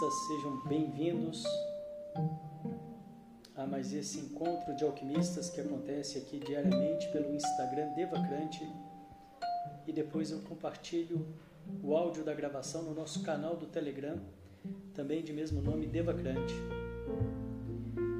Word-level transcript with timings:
alquimistas. 0.00 0.14
Sejam 0.26 0.56
bem-vindos 0.66 1.44
a 3.54 3.66
mais 3.66 3.92
esse 3.92 4.18
encontro 4.18 4.74
de 4.74 4.84
alquimistas 4.84 5.50
que 5.50 5.60
acontece 5.60 6.18
aqui 6.18 6.38
diariamente 6.38 7.08
pelo 7.12 7.34
Instagram 7.34 7.92
Devacrante. 7.94 8.66
E 9.86 9.92
depois 9.92 10.30
eu 10.30 10.40
compartilho 10.40 11.26
o 11.82 11.94
áudio 11.94 12.24
da 12.24 12.32
gravação 12.32 12.82
no 12.82 12.94
nosso 12.94 13.22
canal 13.22 13.56
do 13.56 13.66
Telegram, 13.66 14.18
também 14.94 15.22
de 15.22 15.32
mesmo 15.32 15.60
nome 15.60 15.86
Devacrante. 15.86 16.54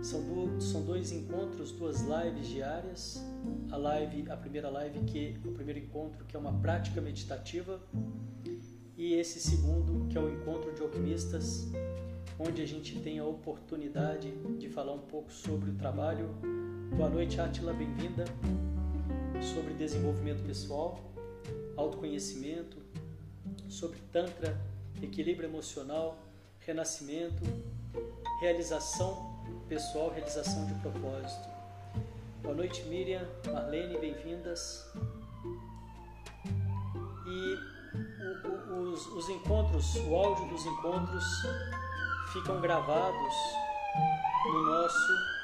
São, 0.03 0.23
do, 0.23 0.61
são 0.61 0.83
dois 0.83 1.13
encontros, 1.13 1.73
duas 1.73 2.03
lives 2.03 2.49
diárias. 2.49 3.23
A 3.71 3.77
live, 3.77 4.31
a 4.31 4.37
primeira 4.37 4.69
live 4.69 5.01
que 5.05 5.39
o 5.45 5.53
primeiro 5.53 5.79
encontro 5.79 6.25
que 6.27 6.37
é 6.37 6.39
uma 6.39 6.53
prática 6.61 7.01
meditativa 7.01 7.81
e 9.01 9.15
esse 9.15 9.41
segundo 9.41 10.07
que 10.11 10.19
é 10.19 10.21
o 10.21 10.29
encontro 10.29 10.75
de 10.75 10.83
alquimistas, 10.83 11.67
onde 12.39 12.61
a 12.61 12.67
gente 12.67 13.01
tem 13.01 13.19
a 13.19 13.25
oportunidade 13.25 14.31
de 14.59 14.69
falar 14.69 14.93
um 14.93 14.99
pouco 14.99 15.33
sobre 15.33 15.71
o 15.71 15.75
trabalho. 15.75 16.29
Boa 16.95 17.09
noite, 17.09 17.41
Atila, 17.41 17.73
bem-vinda. 17.73 18.27
Sobre 19.41 19.73
desenvolvimento 19.73 20.47
pessoal, 20.47 21.01
autoconhecimento, 21.79 22.77
sobre 23.71 23.97
tantra, 24.13 24.61
equilíbrio 25.03 25.49
emocional, 25.49 26.19
renascimento, 26.59 27.43
realização 28.43 29.41
pessoal, 29.67 30.11
realização 30.11 30.67
de 30.67 30.75
propósito. 30.75 31.49
Boa 32.43 32.55
noite, 32.55 32.83
Miriam, 32.83 33.27
Marlene, 33.51 33.99
bem-vindas. 33.99 34.93
E 37.27 37.70
os, 39.01 39.07
os 39.07 39.29
encontros, 39.31 39.97
o 39.97 40.15
áudio 40.15 40.47
dos 40.49 40.67
encontros 40.67 41.25
ficam 42.33 42.61
gravados 42.61 43.35
no 44.47 44.63
nosso. 44.63 45.41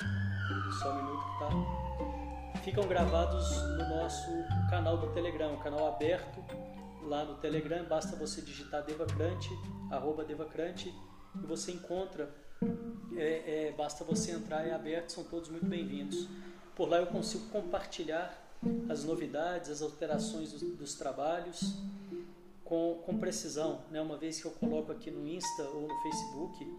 Só 0.78 0.92
um 0.92 0.96
minuto 0.96 1.24
tá. 1.38 2.60
Ficam 2.62 2.86
gravados 2.86 3.56
no 3.62 3.88
nosso 3.88 4.30
canal 4.68 4.98
do 4.98 5.08
Telegram, 5.12 5.54
um 5.54 5.58
canal 5.58 5.86
aberto 5.86 6.44
lá 7.02 7.24
no 7.24 7.36
Telegram. 7.36 7.84
Basta 7.84 8.16
você 8.16 8.42
digitar 8.42 8.84
Devacrante, 8.84 9.50
arroba 9.90 10.24
Devacrante, 10.24 10.94
e 11.34 11.46
você 11.46 11.72
encontra. 11.72 12.28
É, 13.16 13.68
é, 13.68 13.74
basta 13.76 14.04
você 14.04 14.32
entrar, 14.32 14.66
é 14.66 14.74
aberto, 14.74 15.10
são 15.10 15.24
todos 15.24 15.48
muito 15.48 15.66
bem-vindos. 15.66 16.28
Por 16.74 16.88
lá 16.88 16.98
eu 16.98 17.06
consigo 17.06 17.48
compartilhar 17.48 18.36
as 18.90 19.04
novidades, 19.04 19.70
as 19.70 19.80
alterações 19.80 20.52
dos, 20.52 20.62
dos 20.76 20.94
trabalhos 20.94 21.74
com, 22.66 23.00
com, 23.04 23.16
precisão, 23.18 23.80
né? 23.90 24.00
Uma 24.00 24.16
vez 24.16 24.40
que 24.40 24.46
eu 24.46 24.50
coloco 24.50 24.92
aqui 24.92 25.10
no 25.10 25.26
Insta 25.26 25.62
ou 25.62 25.88
no 25.88 26.02
Facebook, 26.02 26.76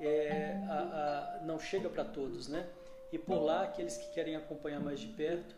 é, 0.00 0.62
a, 0.68 1.38
a, 1.40 1.44
não 1.44 1.58
chega 1.58 1.88
para 1.88 2.04
todos, 2.04 2.48
né? 2.48 2.68
E 3.12 3.18
por 3.18 3.42
lá, 3.42 3.62
aqueles 3.62 3.96
que 3.96 4.12
querem 4.12 4.36
acompanhar 4.36 4.80
mais 4.80 5.00
de 5.00 5.08
perto, 5.08 5.54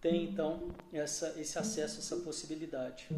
tem 0.00 0.24
então 0.24 0.68
essa, 0.92 1.34
esse 1.40 1.58
acesso, 1.58 1.98
essa 1.98 2.16
possibilidade. 2.16 3.08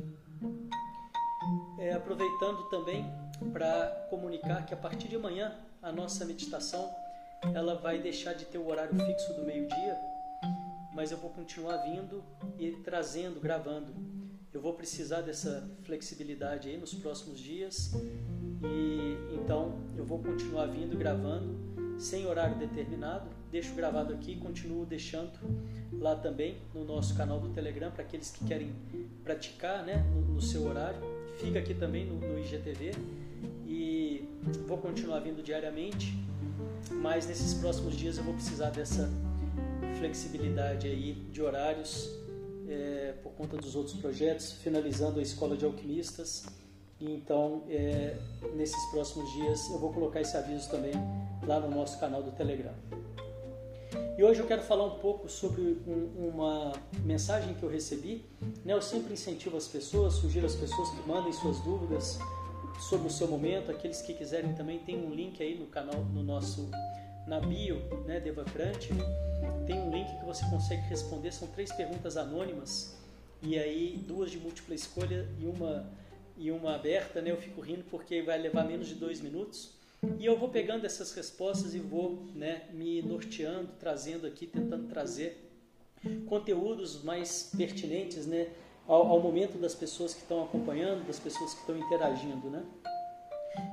É, 1.78 1.93
aproveitando 1.93 2.69
também 2.69 3.04
para 3.53 4.06
comunicar 4.09 4.65
que 4.65 4.72
a 4.72 4.76
partir 4.76 5.09
de 5.09 5.16
amanhã 5.16 5.54
a 5.82 5.93
nossa 5.93 6.25
meditação 6.25 6.94
ela 7.54 7.75
vai 7.75 7.99
deixar 7.99 8.32
de 8.32 8.44
ter 8.47 8.59
o 8.59 8.66
horário 8.69 8.94
fixo 9.04 9.34
do 9.34 9.44
meio-dia, 9.44 9.97
mas 10.94 11.10
eu 11.10 11.19
vou 11.19 11.31
continuar 11.31 11.76
vindo 11.78 12.25
e 12.59 12.72
trazendo, 12.82 13.41
gravando. 13.41 14.25
Eu 14.52 14.60
vou 14.60 14.72
precisar 14.74 15.20
dessa 15.20 15.68
flexibilidade 15.82 16.68
aí 16.68 16.76
nos 16.76 16.94
próximos 16.94 17.38
dias 17.38 17.92
e 18.62 19.16
então 19.34 19.78
eu 19.96 20.04
vou 20.04 20.18
continuar 20.18 20.66
vindo 20.66 20.96
gravando 20.96 21.54
sem 21.98 22.26
horário 22.26 22.56
determinado. 22.58 23.28
Deixo 23.50 23.74
gravado 23.74 24.14
aqui 24.14 24.36
continuo 24.36 24.86
deixando 24.86 25.38
lá 25.92 26.16
também 26.16 26.58
no 26.74 26.84
nosso 26.84 27.14
canal 27.16 27.38
do 27.38 27.50
Telegram 27.50 27.90
para 27.90 28.02
aqueles 28.02 28.30
que 28.30 28.44
querem 28.44 28.74
praticar 29.22 29.84
né, 29.84 30.04
no, 30.14 30.34
no, 30.34 30.40
seu 30.40 30.66
horário. 30.66 31.00
Fica 31.38 31.58
aqui 31.58 31.74
também 31.74 32.06
no, 32.06 32.18
no 32.18 32.38
IGTV 32.38 32.92
e 33.66 34.28
vou 34.66 34.78
continuar 34.78 35.20
vindo 35.20 35.42
diariamente 35.42 36.26
mas 36.90 37.26
nesses 37.26 37.54
próximos 37.54 37.96
dias 37.96 38.18
eu 38.18 38.24
vou 38.24 38.34
precisar 38.34 38.70
dessa 38.70 39.10
flexibilidade 39.98 40.86
aí 40.86 41.14
de 41.32 41.42
horários 41.42 42.10
é, 42.69 43.15
por 43.22 43.32
conta 43.32 43.56
dos 43.56 43.75
outros 43.75 43.97
projetos, 43.97 44.53
finalizando 44.53 45.19
a 45.21 45.22
escola 45.22 45.56
de 45.56 45.65
alquimistas. 45.65 46.47
Então, 47.00 47.65
é, 47.69 48.16
nesses 48.54 48.82
próximos 48.91 49.31
dias, 49.32 49.69
eu 49.71 49.78
vou 49.78 49.93
colocar 49.93 50.21
esse 50.21 50.37
aviso 50.37 50.71
também 50.71 50.93
lá 51.47 51.60
no 51.60 51.71
nosso 51.71 51.99
canal 52.00 52.22
do 52.22 52.32
Telegram. 52.32 52.75
E 54.19 54.25
hoje 54.25 54.41
eu 54.41 54.47
quero 54.47 54.62
falar 54.62 54.84
um 54.84 54.99
pouco 54.99 55.28
sobre 55.28 55.60
um, 55.87 56.31
uma 56.31 56.72
mensagem 57.05 57.55
que 57.55 57.62
eu 57.62 57.69
recebi. 57.69 58.25
Né? 58.65 58.72
Eu 58.72 58.81
sempre 58.81 59.12
incentivo 59.12 59.59
as 59.59 59.69
pessoas, 59.69 60.15
sugiro 60.15 60.47
às 60.47 60.55
pessoas 60.55 60.88
que 60.88 61.06
mandem 61.06 61.32
suas 61.34 61.60
dúvidas 61.60 62.19
sobre 62.88 63.09
o 63.09 63.10
seu 63.10 63.28
momento. 63.28 63.71
Aqueles 63.71 64.00
que 64.00 64.15
quiserem 64.15 64.55
também 64.55 64.78
tem 64.78 64.97
um 64.97 65.15
link 65.15 65.43
aí 65.43 65.59
no 65.59 65.66
canal, 65.66 66.03
no 66.03 66.22
nosso 66.22 66.71
na 67.26 67.41
bio, 67.41 67.76
né, 68.06 68.21
Devacrante, 68.21 68.91
tem 69.66 69.81
um 69.81 69.91
link 69.91 70.09
que 70.19 70.25
você 70.25 70.44
consegue 70.47 70.82
responder. 70.82 71.32
São 71.32 71.49
três 71.49 71.72
perguntas 71.72 72.16
anônimas 72.16 72.97
e 73.43 73.59
aí 73.59 73.97
duas 74.06 74.31
de 74.31 74.38
múltipla 74.38 74.75
escolha 74.75 75.28
e 75.41 75.47
uma 75.47 75.87
e 76.38 76.50
uma 76.50 76.75
aberta, 76.75 77.22
né? 77.22 77.31
Eu 77.31 77.38
fico 77.38 77.60
rindo 77.60 77.84
porque 77.91 78.21
vai 78.21 78.38
levar 78.38 78.65
menos 78.65 78.88
de 78.88 78.94
dois 78.94 79.21
minutos. 79.21 79.71
E 80.19 80.26
eu 80.26 80.38
vou 80.38 80.50
pegando 80.50 80.84
essas 80.84 81.12
respostas 81.15 81.75
e 81.75 81.78
vou 81.78 82.26
né, 82.34 82.69
me 82.72 83.00
norteando, 83.03 83.71
trazendo 83.81 84.26
aqui, 84.26 84.47
tentando 84.47 84.87
trazer 84.88 85.50
conteúdos 86.26 87.03
mais 87.03 87.50
pertinentes 87.56 88.26
né, 88.26 88.49
ao, 88.87 89.06
ao 89.09 89.21
momento 89.21 89.59
das 89.59 89.75
pessoas 89.75 90.15
que 90.15 90.21
estão 90.21 90.44
acompanhando, 90.44 91.06
das 91.06 91.19
pessoas 91.19 91.55
que 91.55 91.60
estão 91.60 91.76
interagindo. 91.76 92.50
Né? 92.50 92.62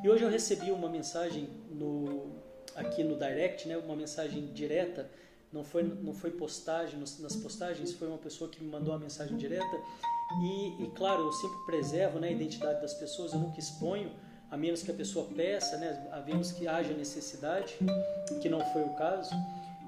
E 0.03 0.09
hoje 0.09 0.24
eu 0.24 0.30
recebi 0.30 0.72
uma 0.72 0.90
mensagem 0.90 1.50
no, 1.70 2.32
aqui 2.76 3.03
no 3.03 3.18
direct, 3.18 3.68
né, 3.68 3.78
uma 3.78 3.96
mensagem 3.96 4.48
direta, 4.53 5.09
não 5.53 5.64
foi, 5.64 5.84
não 5.84 6.14
foi 6.14 6.31
postagem, 6.31 7.00
nas 7.00 7.36
postagens 7.36 7.94
foi 7.94 8.08
uma 8.08 8.18
pessoa 8.18 8.50
que 8.50 8.62
me 8.62 8.69
mandou 8.69 8.91
uma 8.91 9.00
mensagem 9.00 9.38
direta 9.38 9.80
e, 10.41 10.84
e 10.84 10.91
claro, 10.96 11.28
eu 11.28 11.31
sempre 11.31 11.58
preservo 11.66 12.19
né, 12.19 12.30
a 12.30 12.31
identidade 12.31 12.81
das 12.81 12.94
pessoas, 12.96 13.34
eu 13.34 13.40
nunca 13.40 13.59
exponho, 13.59 14.12
a 14.50 14.58
menos 14.58 14.81
que 14.81 14.90
a 14.90 14.94
pessoa 14.94 15.28
peça, 15.36 15.78
né, 15.78 16.08
a 16.12 16.22
menos 16.22 16.52
que 16.52 16.68
haja 16.68 16.94
necessidade, 16.94 17.78
que 18.41 18.50
não 18.50 18.62
foi 18.74 18.84
o 18.84 18.90
caso. 18.96 19.34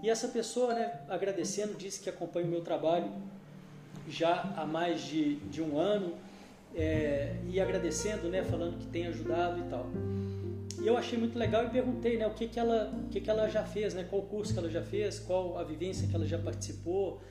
E 0.04 0.10
essa 0.10 0.28
pessoa, 0.28 0.74
né, 0.74 1.00
agradecendo, 1.10 1.74
disse 1.74 2.00
que 2.00 2.10
acompanha 2.10 2.46
o 2.46 2.50
meu 2.50 2.62
trabalho 2.62 3.12
já 4.08 4.54
há 4.56 4.66
mais 4.66 5.02
de, 5.02 5.38
de 5.48 5.64
um 5.64 5.80
ano 5.80 6.14
é, 6.76 7.36
e 7.50 7.60
agradecendo, 7.60 8.30
né, 8.30 8.44
falando 8.44 8.78
que 8.78 8.86
tem 8.88 9.08
ajudado 9.08 9.60
e 9.60 9.64
tal. 9.64 9.88
E 10.86 10.88
eu 10.88 10.96
achei 10.96 11.18
muito 11.18 11.36
legal 11.36 11.66
e 11.66 11.70
perguntei, 11.72 12.16
né, 12.16 12.28
o 12.28 12.36
que 12.36 12.48
que 12.48 12.60
ela, 12.60 12.94
o 12.94 13.10
que 13.10 13.20
que 13.20 13.28
ela 13.28 13.50
já 13.50 13.64
fez, 13.64 13.96
né, 13.96 14.06
qual 14.08 14.22
curso 14.22 14.54
que 14.54 14.60
ela 14.60 14.70
já 14.70 14.84
fez, 14.84 15.18
qual 15.18 15.58
a 15.58 15.64
vivência 15.64 16.08
que 16.08 16.16
ela 16.16 16.28
já 16.28 16.38
participou. 16.38 17.24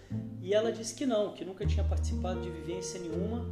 E 0.43 0.53
ela 0.53 0.73
disse 0.73 0.93
que 0.93 1.07
não, 1.07 1.33
que 1.33 1.45
nunca 1.45 1.65
tinha 1.65 1.85
participado 1.85 2.41
de 2.41 2.51
vivência 2.51 2.99
nenhuma, 2.99 3.47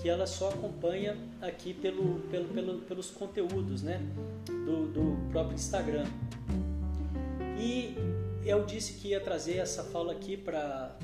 que 0.00 0.08
ela 0.08 0.28
só 0.28 0.50
acompanha 0.50 1.18
aqui 1.40 1.74
pelo, 1.74 2.20
pelo, 2.30 2.54
pelo 2.54 2.78
pelos 2.82 3.10
conteúdos, 3.10 3.82
né, 3.82 4.00
do, 4.46 4.86
do 4.86 5.30
próprio 5.32 5.56
Instagram. 5.56 6.06
E 7.58 7.96
eu 8.44 8.64
disse 8.64 8.92
que 8.92 9.08
ia 9.08 9.20
trazer 9.20 9.56
essa 9.56 9.82
fala 9.82 10.12
aqui 10.12 10.36
para 10.36 10.96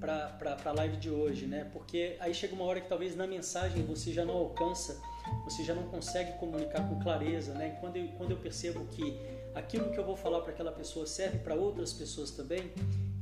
para 0.00 0.56
a 0.64 0.72
live 0.72 0.96
de 0.96 1.10
hoje, 1.10 1.46
né? 1.46 1.68
Porque 1.72 2.16
aí 2.20 2.32
chega 2.32 2.54
uma 2.54 2.64
hora 2.64 2.80
que 2.80 2.88
talvez 2.88 3.16
na 3.16 3.26
mensagem 3.26 3.84
você 3.84 4.12
já 4.12 4.24
não 4.24 4.34
alcança, 4.34 5.02
você 5.48 5.64
já 5.64 5.74
não 5.74 5.84
consegue 5.84 6.32
comunicar 6.38 6.86
com 6.88 6.98
clareza, 7.00 7.54
né? 7.54 7.76
Quando 7.80 7.96
eu, 7.96 8.08
quando 8.16 8.32
eu 8.32 8.36
percebo 8.36 8.84
que 8.86 9.18
aquilo 9.54 9.90
que 9.90 9.98
eu 9.98 10.04
vou 10.04 10.16
falar 10.16 10.40
para 10.40 10.52
aquela 10.52 10.72
pessoa 10.72 11.06
serve 11.06 11.38
para 11.38 11.54
outras 11.54 11.92
pessoas 11.92 12.30
também, 12.30 12.70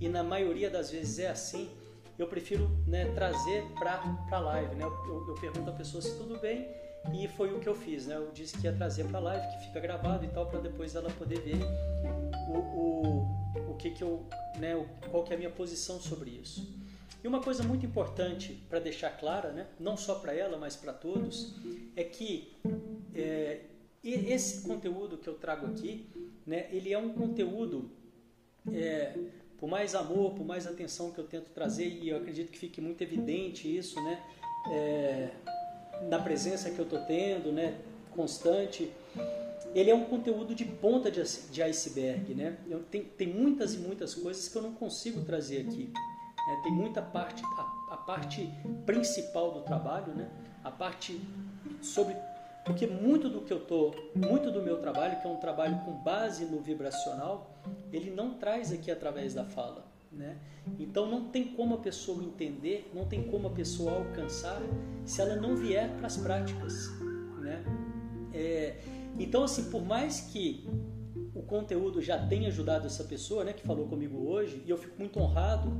e 0.00 0.08
na 0.08 0.22
maioria 0.22 0.68
das 0.68 0.90
vezes 0.90 1.18
é 1.18 1.28
assim, 1.28 1.70
eu 2.18 2.26
prefiro 2.26 2.68
né, 2.86 3.12
trazer 3.14 3.64
para 3.78 4.02
a 4.30 4.38
live, 4.38 4.74
né? 4.74 4.84
Eu, 4.84 4.92
eu, 5.06 5.28
eu 5.28 5.34
pergunto 5.34 5.70
à 5.70 5.72
pessoa 5.72 6.02
se 6.02 6.16
tudo 6.16 6.38
bem 6.38 6.66
e 7.14 7.28
foi 7.28 7.52
o 7.54 7.60
que 7.60 7.68
eu 7.68 7.74
fiz, 7.74 8.06
né? 8.06 8.16
Eu 8.16 8.30
disse 8.32 8.58
que 8.58 8.66
ia 8.66 8.72
trazer 8.72 9.04
para 9.04 9.18
a 9.18 9.22
live, 9.22 9.46
que 9.56 9.66
fica 9.66 9.80
gravado 9.80 10.24
e 10.24 10.28
tal, 10.28 10.46
para 10.46 10.60
depois 10.60 10.94
ela 10.94 11.10
poder 11.10 11.40
ver 11.40 11.58
o, 12.48 12.58
o, 12.58 13.70
o 13.70 13.74
que 13.76 13.90
que 13.90 14.02
eu, 14.02 14.26
né? 14.58 14.84
Qual 15.10 15.22
que 15.22 15.32
é 15.32 15.36
a 15.36 15.38
minha 15.38 15.50
posição 15.50 16.00
sobre 16.00 16.30
isso. 16.30 16.66
E 17.26 17.28
uma 17.28 17.40
coisa 17.40 17.64
muito 17.64 17.84
importante 17.84 18.56
para 18.70 18.78
deixar 18.78 19.10
clara, 19.18 19.50
né? 19.50 19.66
Não 19.80 19.96
só 19.96 20.14
para 20.14 20.32
ela, 20.32 20.56
mas 20.56 20.76
para 20.76 20.92
todos, 20.92 21.56
é 21.96 22.04
que 22.04 22.52
é, 23.12 23.62
esse 24.04 24.62
conteúdo 24.62 25.18
que 25.18 25.28
eu 25.28 25.34
trago 25.34 25.66
aqui, 25.66 26.06
né? 26.46 26.68
Ele 26.70 26.92
é 26.92 26.96
um 26.96 27.08
conteúdo 27.08 27.90
é, 28.72 29.12
Por 29.58 29.68
mais 29.68 29.96
amor, 29.96 30.34
por 30.34 30.46
mais 30.46 30.68
atenção 30.68 31.10
que 31.10 31.18
eu 31.18 31.24
tento 31.24 31.50
trazer, 31.50 31.88
e 31.88 32.10
eu 32.10 32.18
acredito 32.18 32.52
que 32.52 32.58
fique 32.60 32.80
muito 32.80 33.02
evidente 33.02 33.76
isso, 33.76 34.00
né? 34.04 34.22
É, 34.70 35.30
na 36.08 36.20
presença 36.20 36.70
que 36.70 36.78
eu 36.78 36.84
estou 36.84 37.00
tendo, 37.06 37.50
né? 37.50 37.76
Constante. 38.12 38.88
Ele 39.74 39.90
é 39.90 39.94
um 39.96 40.04
conteúdo 40.04 40.54
de 40.54 40.64
ponta 40.64 41.10
de, 41.10 41.60
iceberg, 41.60 42.36
né? 42.36 42.56
Eu, 42.70 42.84
tem, 42.84 43.02
tem 43.02 43.26
muitas 43.26 43.74
e 43.74 43.78
muitas 43.78 44.14
coisas 44.14 44.48
que 44.48 44.56
eu 44.56 44.62
não 44.62 44.74
consigo 44.74 45.24
trazer 45.24 45.66
aqui. 45.66 45.92
Né? 46.46 46.60
Tem 46.62 46.72
muita 46.72 47.02
parte, 47.02 47.42
a, 47.44 47.94
a 47.94 47.96
parte 47.96 48.50
principal 48.84 49.52
do 49.52 49.60
trabalho, 49.60 50.14
né? 50.14 50.30
A 50.62 50.70
parte 50.70 51.20
sobre 51.82 52.16
porque 52.66 52.84
muito 52.84 53.30
do 53.30 53.42
que 53.42 53.52
eu 53.52 53.60
tô, 53.60 53.94
muito 54.12 54.50
do 54.50 54.60
meu 54.60 54.78
trabalho, 54.78 55.20
que 55.20 55.26
é 55.26 55.30
um 55.30 55.36
trabalho 55.36 55.78
com 55.84 55.92
base 55.92 56.44
no 56.44 56.60
vibracional, 56.60 57.54
ele 57.92 58.10
não 58.10 58.34
traz 58.34 58.72
aqui 58.72 58.90
através 58.90 59.32
da 59.32 59.44
fala, 59.44 59.86
né? 60.10 60.36
Então 60.76 61.08
não 61.08 61.28
tem 61.28 61.44
como 61.44 61.76
a 61.76 61.78
pessoa 61.78 62.24
entender, 62.24 62.90
não 62.92 63.06
tem 63.06 63.22
como 63.22 63.46
a 63.46 63.50
pessoa 63.50 63.92
alcançar 63.92 64.60
se 65.04 65.20
ela 65.20 65.36
não 65.36 65.54
vier 65.54 65.96
para 65.96 66.08
as 66.08 66.16
práticas, 66.16 66.90
né? 67.38 67.64
É, 68.34 68.80
então 69.16 69.44
assim, 69.44 69.70
por 69.70 69.84
mais 69.84 70.22
que 70.22 70.68
conteúdo 71.46 72.02
já 72.02 72.18
tenha 72.18 72.48
ajudado 72.48 72.86
essa 72.86 73.04
pessoa, 73.04 73.44
né, 73.44 73.52
que 73.52 73.66
falou 73.66 73.86
comigo 73.86 74.28
hoje, 74.28 74.62
e 74.66 74.70
eu 74.70 74.76
fico 74.76 74.94
muito 74.98 75.18
honrado, 75.18 75.70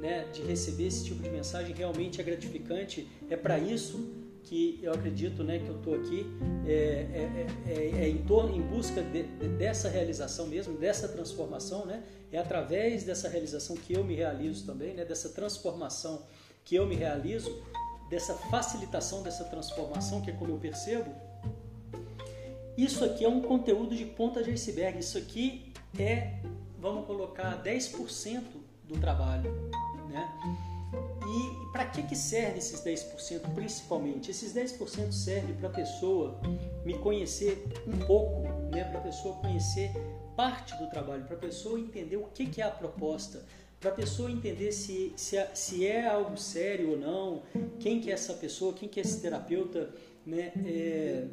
né, 0.00 0.26
de 0.32 0.42
receber 0.42 0.86
esse 0.86 1.04
tipo 1.04 1.22
de 1.22 1.30
mensagem, 1.30 1.74
realmente 1.74 2.20
é 2.20 2.24
gratificante, 2.24 3.08
é 3.28 3.36
para 3.36 3.58
isso 3.58 4.22
que 4.44 4.78
eu 4.82 4.92
acredito 4.92 5.42
né, 5.42 5.58
que 5.58 5.68
eu 5.68 5.76
estou 5.76 5.94
aqui 5.94 6.26
é, 6.66 6.70
é, 6.70 7.46
é, 7.66 8.04
é, 8.04 8.08
em, 8.08 8.18
torno, 8.18 8.54
em 8.54 8.60
busca 8.60 9.02
de, 9.02 9.22
de, 9.22 9.48
dessa 9.48 9.88
realização 9.88 10.46
mesmo, 10.46 10.76
dessa 10.76 11.08
transformação, 11.08 11.86
né? 11.86 12.02
é 12.30 12.38
através 12.38 13.04
dessa 13.04 13.28
realização 13.28 13.74
que 13.76 13.94
eu 13.94 14.04
me 14.04 14.14
realizo 14.14 14.66
também, 14.66 14.94
né? 14.94 15.04
dessa 15.04 15.30
transformação 15.30 16.22
que 16.64 16.74
eu 16.74 16.86
me 16.86 16.94
realizo, 16.94 17.62
dessa 18.08 18.34
facilitação 18.34 19.22
dessa 19.22 19.44
transformação, 19.44 20.20
que 20.20 20.30
é 20.30 20.32
como 20.32 20.52
eu 20.52 20.58
percebo. 20.58 21.10
Isso 22.76 23.04
aqui 23.04 23.24
é 23.24 23.28
um 23.28 23.40
conteúdo 23.40 23.94
de 23.94 24.04
ponta 24.04 24.42
de 24.42 24.50
iceberg, 24.50 24.98
isso 24.98 25.16
aqui 25.16 25.72
é, 25.98 26.34
vamos 26.78 27.06
colocar, 27.06 27.62
10% 27.62 28.42
do 28.84 28.98
trabalho. 28.98 29.50
Né? 30.08 30.28
E 31.26 31.72
para 31.72 31.86
que, 31.86 32.02
que 32.02 32.16
serve 32.16 32.58
esses 32.58 32.80
10% 32.80 33.54
principalmente? 33.54 34.30
Esses 34.30 34.52
10% 34.52 35.12
servem 35.12 35.54
para 35.54 35.68
a 35.68 35.72
pessoa 35.72 36.40
me 36.84 36.98
conhecer 36.98 37.64
um 37.86 37.98
pouco, 38.06 38.42
né? 38.70 38.84
para 38.84 38.98
a 38.98 39.02
pessoa 39.02 39.36
conhecer 39.36 39.92
parte 40.36 40.76
do 40.76 40.90
trabalho, 40.90 41.24
para 41.24 41.36
a 41.36 41.40
pessoa 41.40 41.78
entender 41.78 42.16
o 42.16 42.24
que, 42.24 42.46
que 42.46 42.60
é 42.60 42.64
a 42.64 42.70
proposta, 42.70 43.44
para 43.80 43.90
a 43.90 43.94
pessoa 43.94 44.30
entender 44.30 44.72
se, 44.72 45.12
se, 45.16 45.36
se, 45.54 45.86
é 45.86 46.08
algo 46.08 46.36
sério 46.36 46.92
ou 46.92 46.96
não, 46.96 47.42
quem 47.78 48.00
que 48.00 48.10
é 48.10 48.14
essa 48.14 48.34
pessoa, 48.34 48.72
quem 48.72 48.88
que 48.88 48.98
é 48.98 49.02
esse 49.02 49.20
terapeuta, 49.20 49.94
né? 50.26 50.52
É, 50.64 51.24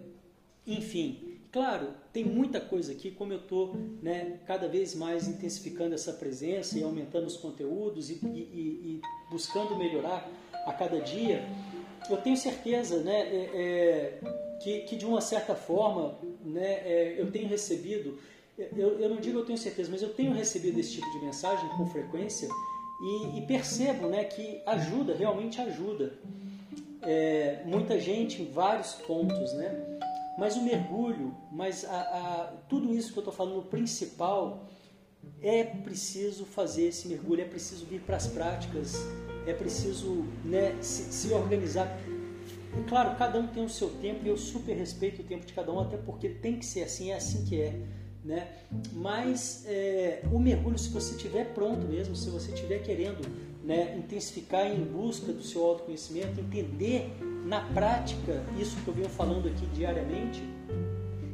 enfim, 0.68 1.31
Claro, 1.52 1.90
tem 2.14 2.24
muita 2.24 2.62
coisa 2.62 2.94
aqui, 2.94 3.12
como 3.12 3.34
eu 3.34 3.40
estou 3.40 3.76
né, 4.02 4.40
cada 4.48 4.70
vez 4.70 4.96
mais 4.96 5.28
intensificando 5.28 5.94
essa 5.94 6.14
presença 6.14 6.80
e 6.80 6.84
aumentando 6.84 7.28
os 7.28 7.36
conteúdos 7.36 8.10
e, 8.10 8.14
e, 8.24 9.02
e 9.02 9.02
buscando 9.30 9.76
melhorar 9.76 10.30
a 10.66 10.72
cada 10.72 11.02
dia, 11.02 11.44
eu 12.10 12.16
tenho 12.18 12.38
certeza 12.38 13.02
né, 13.02 13.20
é, 13.20 13.50
é, 13.54 14.20
que, 14.62 14.80
que, 14.84 14.96
de 14.96 15.06
uma 15.06 15.20
certa 15.20 15.54
forma 15.54 16.18
né, 16.42 16.74
é, 16.86 17.16
eu 17.18 17.30
tenho 17.30 17.50
recebido, 17.50 18.18
eu, 18.58 19.00
eu, 19.02 19.10
não 19.10 19.18
digo 19.18 19.40
eu 19.40 19.46
tenho 19.46 19.58
certeza, 19.58 19.90
mas 19.92 20.02
eu 20.02 20.14
tenho 20.14 20.32
recebido 20.32 20.80
esse 20.80 20.94
tipo 20.94 21.12
de 21.12 21.20
mensagem 21.20 21.68
com 21.76 21.86
frequência 21.88 22.48
e, 23.02 23.40
e 23.40 23.42
percebo 23.46 24.08
né, 24.08 24.24
que 24.24 24.62
ajuda, 24.66 25.16
realmente 25.16 25.60
ajuda. 25.60 26.14
É, 27.02 27.64
muita 27.66 28.00
gente 28.00 28.42
em 28.42 28.52
vários 28.52 28.94
pontos, 28.94 29.54
né? 29.54 29.91
Mas 30.38 30.56
o 30.56 30.64
mergulho, 30.64 31.36
mas 31.52 31.86
a, 31.86 32.02
a, 32.02 32.48
tudo 32.70 32.94
isso 32.94 33.12
que 33.12 33.20
eu 33.20 33.22
estou 33.22 33.34
falando, 33.34 33.60
o 33.60 33.64
principal, 33.64 34.66
é 35.42 35.64
preciso 35.64 36.46
fazer 36.46 36.88
esse 36.88 37.08
mergulho, 37.08 37.42
é 37.42 37.46
preciso 37.46 37.86
vir 37.86 38.02
para 38.02 38.18
as 38.18 38.28
práticas, 38.28 38.96
é 39.46 39.54
preciso 39.54 40.26
né, 40.44 40.78
se, 40.82 41.12
se 41.12 41.34
organizar. 41.34 41.88
E, 42.78 42.84
claro, 42.88 43.18
cada 43.18 43.38
um 43.40 43.48
tem 43.48 43.64
o 43.64 43.70
seu 43.70 43.90
tempo 43.90 44.26
e 44.26 44.30
eu 44.30 44.38
super 44.38 44.74
respeito 44.76 45.22
o 45.22 45.26
tempo 45.26 45.46
de 45.46 45.54
cada 45.54 45.72
um, 45.72 45.80
até 45.80 45.98
porque 45.98 46.30
tem 46.30 46.58
que 46.58 46.66
ser 46.66 46.84
assim, 46.84 47.12
é 47.12 47.16
assim 47.16 47.46
que 47.46 47.62
é. 47.62 47.80
Né? 48.24 48.48
Mas 48.94 49.66
é, 49.66 50.22
o 50.32 50.38
mergulho, 50.38 50.78
se 50.78 50.90
você 50.90 51.16
estiver 51.16 51.54
pronto 51.54 51.88
mesmo, 51.88 52.16
se 52.16 52.30
você 52.30 52.52
estiver 52.52 52.80
querendo 52.80 53.28
né, 53.64 53.96
intensificar 53.98 54.68
em 54.68 54.84
busca 54.84 55.32
do 55.34 55.44
seu 55.44 55.64
autoconhecimento, 55.66 56.40
entender 56.40 57.12
na 57.46 57.62
prática 57.74 58.44
isso 58.60 58.76
que 58.84 58.88
eu 58.88 58.94
venho 58.94 59.10
falando 59.10 59.48
aqui 59.48 59.66
diariamente, 59.68 60.44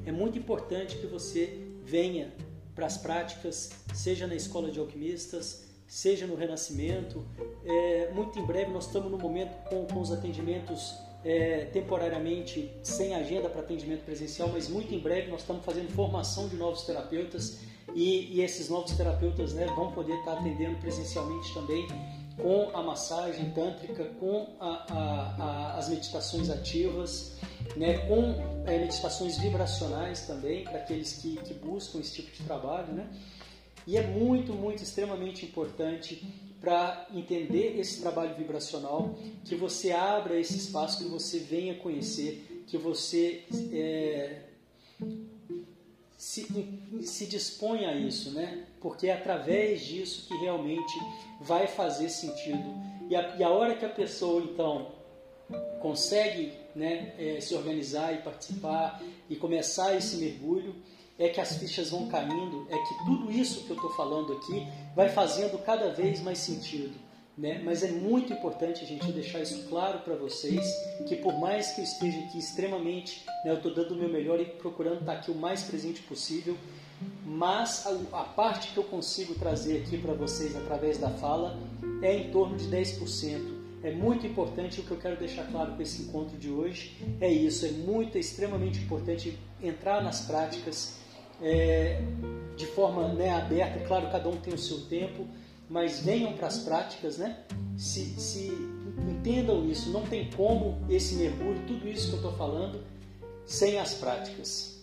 é 0.06 0.12
muito 0.12 0.38
importante 0.38 0.98
que 0.98 1.08
você 1.08 1.60
venha 1.84 2.34
para 2.74 2.86
as 2.86 2.98
práticas, 2.98 3.72
seja 3.94 4.28
na 4.28 4.36
escola 4.36 4.72
de 4.72 4.80
alquimistas, 4.80 5.68
seja 5.88 6.28
no 6.28 6.36
Renascimento. 6.36 7.26
É, 7.66 8.12
muito 8.14 8.38
em 8.38 8.46
breve 8.46 8.72
nós 8.72 8.86
estamos 8.86 9.12
no 9.12 9.18
momento 9.18 9.52
com, 9.70 9.86
com 9.86 10.00
os 10.00 10.12
atendimentos 10.12 10.98
é, 11.28 11.66
temporariamente 11.74 12.72
sem 12.82 13.14
agenda 13.14 13.50
para 13.50 13.60
atendimento 13.60 14.06
presencial, 14.06 14.48
mas 14.48 14.70
muito 14.70 14.96
em 14.96 15.00
breve 15.00 15.30
nós 15.30 15.42
estamos 15.42 15.66
fazendo 15.66 15.92
formação 15.92 16.48
de 16.48 16.56
novos 16.56 16.84
terapeutas 16.84 17.60
e, 17.94 18.34
e 18.34 18.42
esses 18.42 18.70
novos 18.70 18.94
terapeutas 18.94 19.54
né, 19.54 19.66
vão 19.76 19.92
poder 19.92 20.14
estar 20.20 20.38
atendendo 20.38 20.78
presencialmente 20.78 21.54
também 21.54 21.86
com 22.38 22.70
a 22.74 22.82
massagem 22.82 23.50
tântrica, 23.52 24.06
com 24.22 24.56
a, 24.58 24.86
a, 24.90 25.44
a, 25.44 25.78
as 25.78 25.90
meditações 25.90 26.50
ativas, 26.50 27.36
né, 27.76 27.98
com 28.08 28.64
é, 28.66 28.78
meditações 28.80 29.38
vibracionais 29.38 30.28
também, 30.28 30.64
para 30.64 30.78
aqueles 30.78 31.14
que, 31.14 31.36
que, 31.38 31.54
buscam 31.56 32.00
esse 32.00 32.22
tipo 32.22 32.32
de 32.32 32.44
trabalho. 32.44 32.94
Né? 32.94 33.10
E 33.86 33.98
é 33.98 34.08
muito, 34.08 34.54
muito, 34.54 34.82
extremamente 34.82 35.46
importante 35.46 36.47
para 36.60 37.08
entender 37.14 37.80
esse 37.80 38.02
trabalho 38.02 38.36
vibracional, 38.36 39.16
que 39.46 39.56
você 39.56 39.92
abra 39.92 40.40
esse 40.40 40.58
espaço, 40.58 41.04
que 41.04 41.10
você 41.10 41.40
venha 41.40 41.76
conhecer, 41.76 42.64
que 42.68 42.78
você 42.78 43.44
é, 43.72 44.42
se, 46.18 46.48
se 47.04 47.26
dispõe 47.28 47.86
a 47.86 47.96
isso, 47.96 48.32
né? 48.32 48.66
Porque 48.82 49.08
é 49.08 49.14
através 49.14 49.86
disso 49.86 50.28
que 50.28 50.36
realmente 50.38 50.94
vai 51.40 51.68
fazer 51.68 52.10
sentido. 52.10 52.76
E 53.10 53.16
a, 53.16 53.38
e 53.38 53.44
a 53.44 53.50
hora 53.50 53.76
que 53.76 53.86
a 53.86 53.90
pessoa, 53.90 54.42
então, 54.42 54.92
consegue 55.80 56.52
né, 56.76 57.14
é, 57.18 57.40
se 57.40 57.54
organizar 57.56 58.14
e 58.14 58.18
participar 58.18 59.02
e 59.30 59.36
começar 59.36 59.96
esse 59.96 60.18
mergulho, 60.18 60.76
é 61.20 61.30
que 61.30 61.42
as 61.42 61.58
fichas 61.58 61.90
vão 61.90 62.08
caindo, 62.08 62.68
é 62.70 62.78
que 62.78 63.06
tudo 63.06 63.32
isso 63.32 63.64
que 63.64 63.72
eu 63.72 63.76
estou 63.76 63.92
falando 63.92 64.34
aqui 64.34 64.68
vai 64.96 65.10
fazendo 65.10 65.58
cada 65.64 65.92
vez 65.92 66.22
mais 66.22 66.38
sentido. 66.38 67.08
Né? 67.38 67.62
Mas 67.64 67.84
é 67.84 67.92
muito 67.92 68.34
importante 68.34 68.86
gente 68.86 69.12
deixar 69.12 69.40
isso 69.42 69.68
claro 69.68 70.00
para 70.00 70.16
vocês, 70.16 70.66
que 71.08 71.16
por 71.16 71.40
mais 71.40 71.72
que 71.72 71.82
eu 71.82 71.86
esteja 71.86 72.20
aqui 72.22 72.40
extremamente, 72.40 73.24
né, 73.46 73.52
eu 73.52 73.58
estou 73.58 73.74
dando 73.74 73.92
o 73.92 73.96
meu 73.96 74.10
melhor 74.10 74.40
e 74.40 74.46
procurando 74.46 75.02
estar 75.02 75.14
tá 75.14 75.20
aqui 75.20 75.30
o 75.30 75.36
mais 75.36 75.62
presente 75.64 76.02
possível, 76.02 76.58
mas 77.24 77.86
a, 77.86 78.22
a 78.22 78.24
parte 78.24 78.70
que 78.70 78.78
eu 78.78 78.84
consigo 78.84 79.36
trazer 79.36 79.84
aqui 79.84 80.00
para 80.00 80.14
vocês 80.14 80.56
através 80.56 80.98
da 80.98 81.12
fala 81.12 81.60
é 82.02 82.16
em 82.16 82.32
torno 82.32 82.58
de 82.58 82.66
10%. 82.66 83.58
É 83.84 83.92
muito 83.92 84.26
importante 84.26 84.82
o 84.82 84.84
que 84.84 84.92
eu 84.92 84.98
quero 84.98 85.18
deixar 85.18 85.46
claro 85.52 85.74
com 85.76 85.82
esse 85.82 86.02
encontro 86.02 86.36
de 86.38 86.50
hoje 86.50 86.98
é 87.22 87.32
isso, 87.32 87.66
é 87.66 87.70
muito, 87.70 88.18
é 88.18 88.20
extremamente 88.20 88.80
importante 88.80 89.38
entrar 89.62 90.04
nas 90.04 90.22
práticas 90.22 90.98
é, 91.42 92.02
de 92.56 92.66
forma 92.66 93.08
né, 93.10 93.30
aberta, 93.32 93.80
claro, 93.86 94.10
cada 94.12 94.28
um 94.28 94.38
tem 94.38 94.54
o 94.54 94.58
seu 94.58 94.82
tempo, 94.82 95.28
mas 95.70 96.00
venham 96.00 96.34
para 96.34 96.48
as 96.48 96.60
práticas, 96.60 97.18
né? 97.18 97.40
Se, 97.78 98.20
se 98.20 98.52
entendam 99.10 99.70
isso, 99.70 99.90
não 99.90 100.04
tem 100.04 100.30
como 100.32 100.78
esse 100.90 101.16
mergulho, 101.16 101.62
tudo 101.68 101.88
isso 101.88 102.08
que 102.08 102.14
eu 102.14 102.20
estou 102.20 102.34
falando, 102.34 102.84
sem 103.46 103.78
as 103.78 103.94
práticas. 103.94 104.78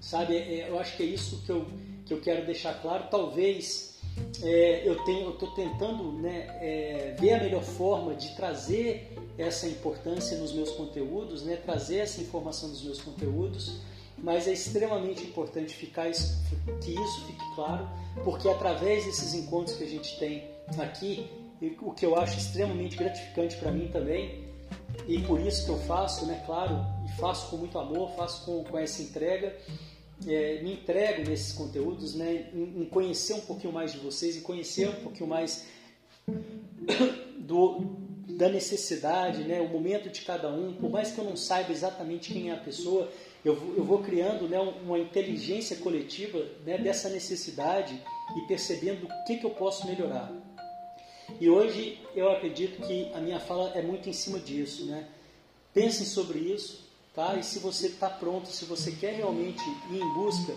Sabe, 0.00 0.36
é, 0.36 0.68
eu 0.68 0.78
acho 0.78 0.96
que 0.96 1.02
é 1.02 1.06
isso 1.06 1.42
que 1.46 1.50
eu, 1.50 1.66
que 2.04 2.12
eu 2.12 2.20
quero 2.20 2.44
deixar 2.44 2.74
claro. 2.82 3.04
Talvez 3.10 3.94
é, 4.42 4.86
eu 4.86 4.94
estou 4.94 5.50
tentando 5.52 6.12
né, 6.12 6.46
é, 6.60 7.16
ver 7.18 7.32
a 7.32 7.42
melhor 7.42 7.62
forma 7.62 8.14
de 8.14 8.34
trazer 8.36 9.16
essa 9.38 9.66
importância 9.66 10.36
nos 10.36 10.52
meus 10.52 10.70
conteúdos, 10.72 11.42
né, 11.42 11.56
trazer 11.56 11.98
essa 11.98 12.20
informação 12.20 12.68
nos 12.68 12.82
meus 12.82 13.00
conteúdos 13.00 13.80
mas 14.24 14.48
é 14.48 14.54
extremamente 14.54 15.22
importante 15.22 15.74
ficar 15.74 16.08
isso, 16.08 16.42
que 16.82 16.92
isso 16.92 17.26
fique 17.26 17.54
claro, 17.54 17.86
porque 18.24 18.48
através 18.48 19.04
desses 19.04 19.34
encontros 19.34 19.76
que 19.76 19.84
a 19.84 19.86
gente 19.86 20.18
tem 20.18 20.48
aqui, 20.78 21.30
o 21.82 21.92
que 21.92 22.06
eu 22.06 22.16
acho 22.18 22.38
extremamente 22.38 22.96
gratificante 22.96 23.54
para 23.56 23.70
mim 23.70 23.88
também, 23.88 24.42
e 25.06 25.20
por 25.20 25.38
isso 25.38 25.66
que 25.66 25.70
eu 25.70 25.78
faço, 25.80 26.24
né, 26.24 26.42
claro, 26.46 26.86
e 27.04 27.20
faço 27.20 27.50
com 27.50 27.58
muito 27.58 27.78
amor, 27.78 28.16
faço 28.16 28.46
com, 28.46 28.64
com 28.64 28.78
essa 28.78 29.02
entrega, 29.02 29.54
é, 30.26 30.62
me 30.62 30.72
entrego 30.72 31.28
nesses 31.28 31.52
conteúdos, 31.52 32.14
né, 32.14 32.46
em, 32.54 32.80
em, 32.82 32.84
conhecer 32.86 33.34
um 33.34 33.40
pouquinho 33.40 33.74
mais 33.74 33.92
de 33.92 33.98
vocês, 33.98 34.38
em 34.38 34.40
conhecer 34.40 34.88
um 34.88 35.02
pouquinho 35.02 35.28
mais 35.28 35.66
do, 37.36 37.94
da 38.26 38.48
necessidade, 38.48 39.42
né, 39.44 39.60
o 39.60 39.68
momento 39.68 40.08
de 40.08 40.22
cada 40.22 40.48
um. 40.48 40.72
Por 40.72 40.88
mais 40.88 41.10
que 41.10 41.18
eu 41.18 41.24
não 41.24 41.36
saiba 41.36 41.72
exatamente 41.72 42.32
quem 42.32 42.48
é 42.48 42.54
a 42.54 42.56
pessoa, 42.56 43.10
eu, 43.44 43.74
eu 43.76 43.84
vou 43.84 44.02
criando 44.02 44.48
né, 44.48 44.58
uma 44.58 44.98
inteligência 44.98 45.76
coletiva 45.76 46.38
né, 46.64 46.78
dessa 46.78 47.08
necessidade 47.08 48.00
e 48.36 48.46
percebendo 48.46 49.06
o 49.06 49.24
que, 49.24 49.36
que 49.36 49.44
eu 49.44 49.50
posso 49.50 49.86
melhorar. 49.86 50.32
E 51.40 51.48
hoje 51.48 51.98
eu 52.14 52.30
acredito 52.30 52.80
que 52.86 53.10
a 53.12 53.20
minha 53.20 53.40
fala 53.40 53.70
é 53.74 53.82
muito 53.82 54.08
em 54.08 54.12
cima 54.12 54.38
disso. 54.38 54.86
Né? 54.86 55.08
Pensem 55.72 56.06
sobre 56.06 56.38
isso, 56.38 56.84
Tá? 57.14 57.36
E 57.36 57.44
se 57.44 57.60
você 57.60 57.86
está 57.86 58.10
pronto, 58.10 58.48
se 58.48 58.64
você 58.64 58.90
quer 58.90 59.14
realmente 59.14 59.62
ir 59.88 60.00
em 60.00 60.14
busca 60.14 60.52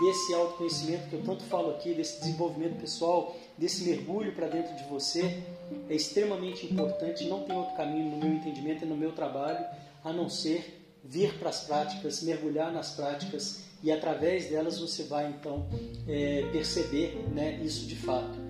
desse 0.00 0.34
autoconhecimento 0.34 1.08
que 1.08 1.16
eu 1.16 1.22
tanto 1.24 1.42
falo 1.44 1.70
aqui, 1.70 1.94
desse 1.94 2.20
desenvolvimento 2.20 2.78
pessoal, 2.80 3.36
desse 3.58 3.82
mergulho 3.82 4.32
para 4.32 4.46
dentro 4.46 4.72
de 4.76 4.84
você, 4.84 5.42
é 5.90 5.96
extremamente 5.96 6.64
importante. 6.64 7.24
Não 7.24 7.42
tem 7.42 7.56
outro 7.56 7.74
caminho 7.74 8.08
no 8.08 8.18
meu 8.18 8.36
entendimento 8.36 8.84
e 8.84 8.86
no 8.86 8.96
meu 8.96 9.10
trabalho 9.10 9.66
a 10.04 10.12
não 10.12 10.28
ser 10.28 10.85
vir 11.08 11.38
para 11.38 11.50
as 11.50 11.64
práticas, 11.64 12.22
mergulhar 12.22 12.72
nas 12.72 12.90
práticas 12.90 13.64
e 13.82 13.92
através 13.92 14.48
delas 14.48 14.78
você 14.78 15.04
vai 15.04 15.30
então 15.30 15.68
é, 16.06 16.48
perceber 16.52 17.24
né, 17.32 17.60
isso 17.62 17.86
de 17.86 17.96
fato. 17.96 18.46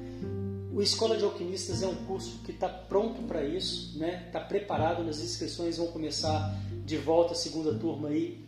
O 0.73 0.83
Escola 0.83 1.17
de 1.17 1.25
Alquimistas 1.25 1.83
é 1.83 1.87
um 1.87 1.95
curso 2.05 2.41
que 2.45 2.53
está 2.53 2.69
pronto 2.69 3.23
para 3.23 3.43
isso, 3.43 3.95
está 3.95 4.07
né? 4.07 4.29
Tá 4.31 4.41
preparado, 4.41 5.09
as 5.09 5.21
inscrições 5.21 5.79
vão 5.79 5.87
começar 5.87 6.55
de 6.85 6.99
volta 6.99 7.33
a 7.33 7.35
segunda 7.35 7.73
turma 7.73 8.09
aí 8.09 8.45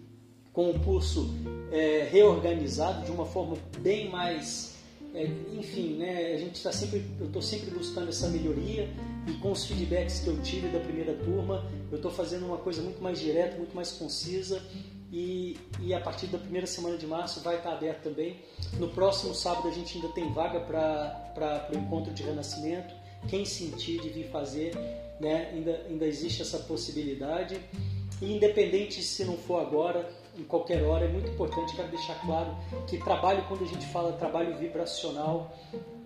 com 0.53 0.71
o 0.71 0.79
curso 0.81 1.31
é, 1.73 2.09
reorganizado 2.11 3.05
de 3.05 3.11
uma 3.11 3.25
forma 3.25 3.57
bem 3.81 4.11
mais, 4.11 4.75
é, 5.15 5.25
enfim, 5.53 5.97
né, 5.97 6.33
a 6.35 6.37
gente 6.37 6.57
está 6.57 6.71
sempre, 6.71 7.05
eu 7.19 7.27
estou 7.27 7.43
sempre 7.43 7.71
buscando 7.71 8.09
essa 8.09 8.29
melhoria 8.29 8.89
e 9.27 9.33
com 9.35 9.53
os 9.53 9.65
feedbacks 9.65 10.21
que 10.21 10.29
eu 10.29 10.41
tive 10.43 10.69
da 10.69 10.81
primeira 10.81 11.15
turma, 11.15 11.65
eu 11.91 11.97
estou 11.97 12.11
fazendo 12.11 12.47
uma 12.47 12.59
coisa 12.59 12.83
muito 12.83 13.03
mais 13.03 13.19
direta, 13.19 13.57
muito 13.57 13.75
mais 13.75 13.93
concisa 13.93 14.63
e, 15.11 15.57
e, 15.81 15.95
a 15.95 16.01
partir 16.01 16.27
da 16.27 16.39
primeira 16.39 16.67
semana 16.67 16.99
de 16.99 17.07
março 17.07 17.41
vai 17.41 17.57
estar 17.57 17.73
aberto 17.73 18.03
também. 18.03 18.37
No 18.75 18.89
próximo 18.89 19.35
sábado 19.35 19.69
a 19.69 19.71
gente 19.71 19.97
ainda 19.97 20.09
tem 20.09 20.31
vaga 20.33 20.61
para 20.61 21.71
o 21.73 21.79
encontro 21.79 22.13
de 22.13 22.23
renascimento. 22.23 22.95
Quem 23.27 23.45
sentir 23.45 24.01
de 24.01 24.11
vir 24.11 24.29
fazer, 24.29 24.75
né, 25.19 25.51
ainda, 25.53 25.83
ainda 25.89 26.07
existe 26.07 26.43
essa 26.43 26.59
possibilidade. 26.59 27.59
E 28.21 28.35
independente 28.35 29.03
se 29.03 29.25
não 29.25 29.39
for 29.39 29.61
agora, 29.61 30.11
em 30.39 30.45
qualquer 30.45 30.83
hora, 30.85 31.05
é 31.05 31.09
muito 31.09 31.31
importante, 31.31 31.75
quero 31.75 31.89
deixar 31.89 32.21
claro 32.25 32.57
que 32.87 32.99
trabalho, 32.99 33.45
quando 33.49 33.65
a 33.65 33.67
gente 33.67 33.87
fala 33.87 34.13
trabalho 34.13 34.57
vibracional, 34.57 35.53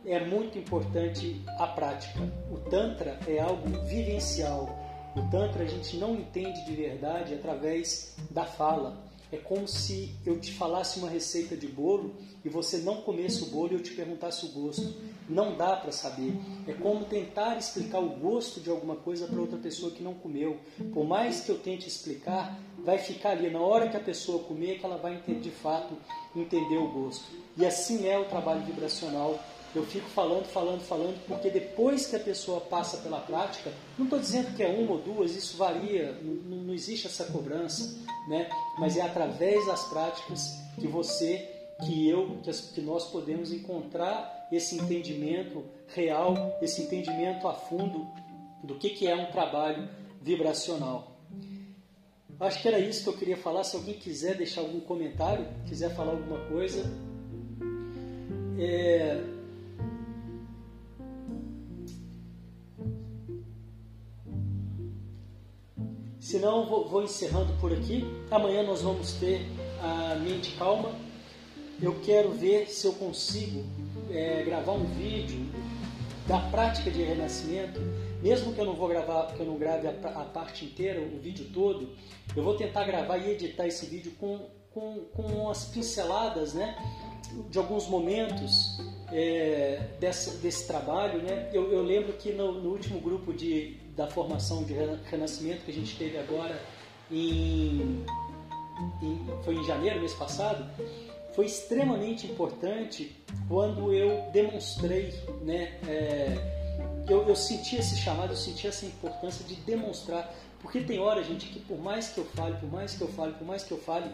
é 0.04 0.18
muito 0.24 0.58
importante 0.58 1.40
a 1.58 1.66
prática. 1.66 2.20
O 2.50 2.58
Tantra 2.70 3.18
é 3.26 3.38
algo 3.38 3.68
vivencial. 3.86 4.78
O 5.14 5.22
Tantra 5.30 5.64
a 5.64 5.66
gente 5.66 5.96
não 5.96 6.14
entende 6.14 6.64
de 6.64 6.74
verdade 6.74 7.34
através 7.34 8.16
da 8.30 8.44
fala. 8.44 9.12
É 9.30 9.36
como 9.38 9.66
se 9.66 10.14
eu 10.26 10.38
te 10.38 10.52
falasse 10.52 10.98
uma 10.98 11.08
receita 11.08 11.56
de 11.56 11.66
bolo 11.66 12.14
e 12.44 12.50
você 12.50 12.78
não 12.78 13.00
comesse 13.00 13.42
o 13.42 13.46
bolo 13.46 13.72
e 13.72 13.74
eu 13.76 13.82
te 13.82 13.92
perguntasse 13.92 14.44
o 14.44 14.50
gosto. 14.50 14.94
Não 15.26 15.56
dá 15.56 15.74
para 15.76 15.90
saber. 15.90 16.34
É 16.66 16.74
como 16.74 17.06
tentar 17.06 17.56
explicar 17.56 18.00
o 18.00 18.10
gosto 18.10 18.60
de 18.60 18.68
alguma 18.68 18.96
coisa 18.96 19.26
para 19.26 19.40
outra 19.40 19.56
pessoa 19.56 19.90
que 19.90 20.02
não 20.02 20.12
comeu. 20.12 20.58
Por 20.92 21.06
mais 21.06 21.40
que 21.40 21.50
eu 21.50 21.58
tente 21.58 21.88
explicar, 21.88 22.60
vai 22.84 22.98
ficar 22.98 23.30
ali. 23.30 23.50
Na 23.50 23.60
hora 23.60 23.88
que 23.88 23.96
a 23.96 24.00
pessoa 24.00 24.44
comer, 24.44 24.78
que 24.78 24.84
ela 24.84 24.96
vai 24.96 25.14
entender, 25.14 25.40
de 25.40 25.50
fato 25.50 25.94
entender 26.34 26.78
o 26.78 26.88
gosto. 26.88 27.24
E 27.56 27.64
assim 27.66 28.08
é 28.08 28.18
o 28.18 28.24
trabalho 28.24 28.62
vibracional 28.62 29.38
eu 29.74 29.86
fico 29.86 30.08
falando, 30.10 30.44
falando, 30.44 30.82
falando, 30.82 31.18
porque 31.26 31.48
depois 31.48 32.06
que 32.06 32.14
a 32.14 32.20
pessoa 32.20 32.60
passa 32.60 32.98
pela 32.98 33.20
prática, 33.20 33.72
não 33.96 34.04
estou 34.04 34.18
dizendo 34.18 34.54
que 34.54 34.62
é 34.62 34.68
uma 34.68 34.92
ou 34.92 34.98
duas, 34.98 35.34
isso 35.34 35.56
varia, 35.56 36.12
não, 36.22 36.58
não 36.58 36.74
existe 36.74 37.06
essa 37.06 37.24
cobrança, 37.24 37.98
né? 38.28 38.50
mas 38.78 38.98
é 38.98 39.00
através 39.00 39.66
das 39.66 39.84
práticas 39.84 40.60
que 40.78 40.86
você, 40.86 41.48
que 41.84 42.06
eu, 42.06 42.38
que, 42.74 42.80
nós 42.82 43.06
podemos 43.06 43.50
encontrar 43.50 44.48
esse 44.52 44.76
entendimento 44.76 45.64
real, 45.88 46.58
esse 46.60 46.82
entendimento 46.82 47.48
a 47.48 47.54
fundo 47.54 48.06
do 48.62 48.74
que, 48.74 48.90
que 48.90 49.08
é 49.08 49.16
um 49.16 49.30
trabalho 49.32 49.88
vibracional. 50.20 51.12
Acho 52.42 52.61
que 52.61 52.66
era 52.66 52.78
isso 52.80 53.04
que 53.04 53.08
eu 53.08 53.16
queria 53.16 53.37
falar. 53.37 53.62
Se 53.62 53.76
alguém 53.76 53.94
quiser 53.94 54.37
deixar 54.37 54.62
algum 54.62 54.80
comentário, 54.80 55.46
quiser 55.64 55.94
falar 55.94 56.11
alguma 56.11 56.40
coisa. 56.46 56.82
É, 58.58 59.22
Se 66.18 66.38
não, 66.38 66.66
vou, 66.66 67.02
encerrando 67.02 67.52
por 67.61 67.72
aqui. 67.72 68.04
Amanhã 68.30 68.62
nós 68.62 68.80
vamos 68.80 69.12
ter 69.12 69.46
a 69.80 70.14
mente 70.14 70.52
calma. 70.56 70.92
Eu 71.80 72.00
quero 72.00 72.30
ver 72.30 72.68
se 72.68 72.87
eu 72.87 72.92
consigo 72.94 73.64
é, 74.11 74.42
gravar 74.42 74.72
um 74.72 74.87
vídeo 74.94 75.46
da 76.26 76.38
prática 76.38 76.90
de 76.90 77.02
renascimento, 77.02 77.80
mesmo 78.22 78.54
que 78.54 78.60
eu 78.60 78.64
não 78.64 78.74
vou 78.74 78.88
gravar, 78.88 79.34
que 79.34 79.40
eu 79.40 79.46
não 79.46 79.58
grave 79.58 79.88
a, 79.88 79.90
a, 79.90 80.24
parte 80.24 80.64
inteira, 80.64 81.00
o 81.00 81.18
vídeo 81.18 81.46
todo, 81.52 81.90
eu 82.36 82.42
vou 82.42 82.56
tentar 82.56 82.84
gravar 82.84 83.18
e 83.18 83.30
editar 83.30 83.66
esse 83.66 83.84
vídeo 83.86 84.12
com, 84.18 84.46
com, 84.70 85.00
com 85.12 85.50
as 85.50 85.64
pinceladas, 85.64 86.54
né, 86.54 86.76
de 87.50 87.58
alguns 87.58 87.88
momentos 87.88 88.80
é, 89.10 89.88
dessa, 89.98 90.38
desse 90.38 90.66
trabalho, 90.68 91.20
né. 91.20 91.50
Eu, 91.52 91.72
eu 91.72 91.82
lembro 91.82 92.12
que 92.12 92.32
no, 92.32 92.52
no 92.52 92.70
último 92.70 93.00
grupo 93.00 93.32
de 93.32 93.82
da 93.96 94.06
formação 94.06 94.64
de 94.64 94.74
renascimento 95.04 95.64
que 95.64 95.70
a 95.70 95.74
gente 95.74 95.96
teve 95.98 96.16
agora 96.16 96.58
em, 97.10 98.04
em, 99.02 99.26
foi 99.44 99.54
em 99.54 99.64
janeiro, 99.64 100.00
mês 100.00 100.14
passado, 100.14 100.64
foi 101.34 101.46
extremamente 101.46 102.26
importante 102.26 103.14
quando 103.48 103.92
eu 103.92 104.30
demonstrei, 104.32 105.12
né, 105.42 105.78
é, 105.86 106.62
eu, 107.09 107.28
eu 107.28 107.37
senti 107.37 107.76
esse 107.76 107.97
chamado, 107.97 108.32
eu 108.32 108.37
senti 108.37 108.66
essa 108.66 108.87
importância 108.87 109.44
de 109.44 109.54
demonstrar, 109.56 110.32
porque 110.61 110.80
tem 110.80 110.99
hora, 110.99 111.23
gente, 111.23 111.47
que 111.47 111.61
por 111.61 111.78
mais 111.78 112.09
que 112.09 112.18
eu 112.18 112.25
fale, 112.25 112.56
por 112.56 112.71
mais 112.71 112.94
que 112.94 113.02
eu 113.02 113.09
fale, 113.09 113.32
por 113.35 113.47
mais 113.47 113.64
que 113.64 113.73
eu 113.73 113.78
fale, 113.78 114.11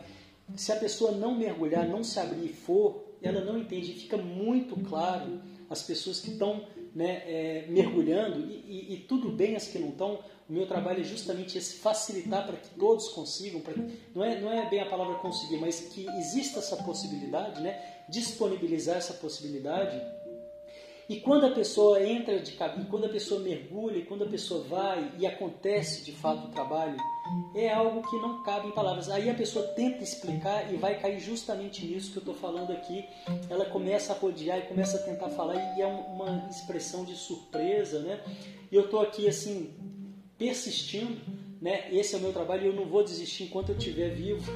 se 0.57 0.73
a 0.73 0.77
pessoa 0.77 1.13
não 1.13 1.35
mergulhar, 1.35 1.87
não 1.87 2.03
se 2.03 2.19
abrir 2.19 2.47
e 2.47 2.53
for, 2.53 3.05
ela 3.23 3.41
não 3.43 3.59
entende. 3.59 3.93
Fica 3.93 4.17
muito 4.17 4.77
claro 4.89 5.41
as 5.69 5.83
pessoas 5.83 6.21
que 6.21 6.31
estão 6.31 6.65
né, 6.95 7.23
é, 7.27 7.67
mergulhando, 7.69 8.41
e, 8.41 8.65
e, 8.67 8.95
e, 8.95 8.97
tudo 9.01 9.31
bem 9.31 9.55
as 9.55 9.69
que 9.69 9.79
não 9.79 9.91
estão, 9.91 10.19
o 10.49 10.53
meu 10.53 10.67
trabalho 10.67 11.03
é 11.03 11.05
justamente 11.05 11.59
esse, 11.59 11.77
facilitar 11.77 12.47
para 12.47 12.57
que 12.57 12.71
todos 12.71 13.11
consigam, 13.11 13.61
que, 13.61 13.71
não, 14.15 14.25
é, 14.25 14.41
não 14.41 14.51
é 14.51 14.69
bem 14.69 14.81
a 14.81 14.87
palavra 14.87 15.17
conseguir, 15.17 15.59
mas 15.59 15.81
que 15.81 16.07
exista 16.19 16.61
essa 16.61 16.77
possibilidade, 16.79 17.61
né, 17.61 17.79
disponibilizar 18.09 18.97
essa 18.97 19.13
possibilidade 19.13 20.01
e 21.09 21.21
quando 21.21 21.47
a 21.47 21.51
pessoa 21.51 22.05
entra 22.05 22.39
de 22.39 22.53
caminho, 22.53 22.87
quando 22.91 23.07
a 23.07 23.09
pessoa 23.09 23.41
mergulha, 23.41 24.05
quando 24.05 24.25
a 24.25 24.29
pessoa 24.29 24.63
vai 24.65 25.11
e 25.19 25.27
acontece 25.27 26.05
de 26.05 26.13
fato 26.13 26.49
o 26.49 26.51
trabalho, 26.51 26.99
é 27.55 27.73
algo 27.73 28.07
que 28.11 28.17
não 28.17 28.43
cabe 28.43 28.69
em 28.69 28.73
palavras. 28.73 29.09
Aí 29.09 29.31
a 29.31 29.35
pessoa 29.35 29.69
tenta 29.69 30.05
explicar 30.05 30.71
e 30.71 30.77
vai 30.77 31.01
cair 31.01 31.19
justamente 31.19 31.87
nisso 31.87 32.13
que 32.13 32.19
eu 32.19 32.21
estou 32.21 32.35
falando 32.35 32.73
aqui. 32.73 33.07
Ela 33.49 33.65
começa 33.65 34.13
a 34.13 34.17
rodear 34.17 34.59
e 34.59 34.63
começa 34.63 34.99
a 34.99 35.01
tentar 35.01 35.31
falar 35.31 35.55
e 35.79 35.81
é 35.81 35.87
uma 35.87 36.47
expressão 36.51 37.07
de 37.07 37.17
surpresa, 37.17 38.01
né? 38.01 38.21
E 38.71 38.77
eu 38.77 38.85
estou 38.85 39.01
aqui 39.01 39.27
assim 39.27 39.73
persistindo, 40.37 41.19
né? 41.59 41.89
Esse 41.91 42.17
é 42.17 42.19
o 42.19 42.21
meu 42.21 42.35
trabalho 42.35 42.65
e 42.65 42.67
eu 42.67 42.75
não 42.75 42.85
vou 42.85 43.03
desistir 43.03 43.45
enquanto 43.45 43.71
eu 43.71 43.79
estiver 43.79 44.11
vivo. 44.11 44.43